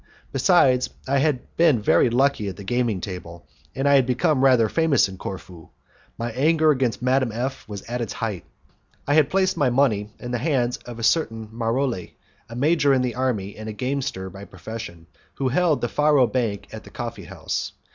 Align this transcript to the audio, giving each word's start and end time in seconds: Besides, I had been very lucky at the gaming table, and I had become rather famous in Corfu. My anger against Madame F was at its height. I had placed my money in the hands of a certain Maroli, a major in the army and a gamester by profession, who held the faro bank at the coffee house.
Besides, 0.31 0.89
I 1.07 1.19
had 1.19 1.55
been 1.57 1.79
very 1.79 2.09
lucky 2.09 2.47
at 2.47 2.55
the 2.57 2.63
gaming 2.63 3.01
table, 3.01 3.45
and 3.75 3.87
I 3.87 3.93
had 3.93 4.07
become 4.07 4.43
rather 4.43 4.67
famous 4.67 5.07
in 5.07 5.19
Corfu. 5.19 5.69
My 6.17 6.31
anger 6.31 6.71
against 6.71 7.03
Madame 7.03 7.31
F 7.31 7.69
was 7.69 7.83
at 7.83 8.01
its 8.01 8.13
height. 8.13 8.43
I 9.07 9.13
had 9.13 9.29
placed 9.29 9.57
my 9.57 9.69
money 9.69 10.09
in 10.17 10.31
the 10.31 10.39
hands 10.39 10.77
of 10.87 10.97
a 10.97 11.03
certain 11.03 11.49
Maroli, 11.49 12.15
a 12.49 12.55
major 12.55 12.95
in 12.95 13.03
the 13.03 13.13
army 13.13 13.55
and 13.55 13.69
a 13.69 13.73
gamester 13.73 14.27
by 14.31 14.43
profession, 14.45 15.05
who 15.35 15.49
held 15.49 15.81
the 15.81 15.87
faro 15.87 16.25
bank 16.25 16.69
at 16.73 16.83
the 16.83 16.89
coffee 16.89 17.25
house. 17.25 17.73